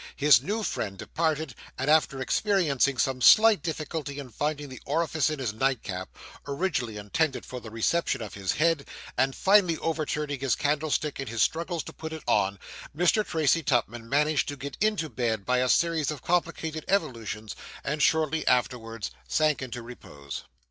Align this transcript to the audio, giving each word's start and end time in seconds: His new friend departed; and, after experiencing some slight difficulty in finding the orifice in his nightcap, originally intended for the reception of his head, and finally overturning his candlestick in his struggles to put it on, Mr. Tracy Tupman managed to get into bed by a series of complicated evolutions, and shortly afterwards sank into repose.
His 0.15 0.41
new 0.41 0.63
friend 0.63 0.97
departed; 0.97 1.53
and, 1.77 1.87
after 1.87 2.19
experiencing 2.19 2.97
some 2.97 3.21
slight 3.21 3.61
difficulty 3.61 4.17
in 4.17 4.31
finding 4.31 4.67
the 4.67 4.81
orifice 4.83 5.29
in 5.29 5.37
his 5.37 5.53
nightcap, 5.53 6.09
originally 6.47 6.97
intended 6.97 7.45
for 7.45 7.59
the 7.59 7.69
reception 7.69 8.19
of 8.19 8.33
his 8.33 8.53
head, 8.53 8.87
and 9.15 9.35
finally 9.35 9.77
overturning 9.77 10.39
his 10.39 10.55
candlestick 10.55 11.19
in 11.19 11.27
his 11.27 11.43
struggles 11.43 11.83
to 11.83 11.93
put 11.93 12.13
it 12.13 12.23
on, 12.25 12.57
Mr. 12.97 13.23
Tracy 13.23 13.61
Tupman 13.61 14.09
managed 14.09 14.47
to 14.47 14.55
get 14.57 14.75
into 14.81 15.07
bed 15.07 15.45
by 15.45 15.59
a 15.59 15.69
series 15.69 16.09
of 16.09 16.23
complicated 16.23 16.83
evolutions, 16.87 17.55
and 17.83 18.01
shortly 18.01 18.41
afterwards 18.47 19.11
sank 19.27 19.61
into 19.61 19.83
repose. 19.83 20.45